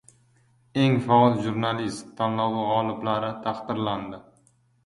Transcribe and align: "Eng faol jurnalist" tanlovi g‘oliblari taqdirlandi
"Eng 0.83 0.95
faol 1.09 1.35
jurnalist" 1.43 2.09
tanlovi 2.23 2.65
g‘oliblari 2.71 3.31
taqdirlandi 3.47 4.23